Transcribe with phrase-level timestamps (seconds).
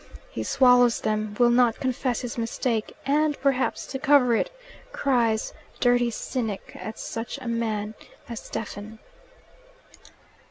[0.31, 4.49] He swallows them, will not confess his mistake, and perhaps to cover it
[4.91, 7.93] cries "dirty cynic" at such a man
[8.27, 8.97] as Stephen.